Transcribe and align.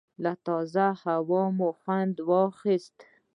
له 0.23 0.33
تازه 0.45 0.87
هوا 1.03 1.43
مو 1.57 1.69
خوند 1.81 2.15
واخیست. 2.29 2.97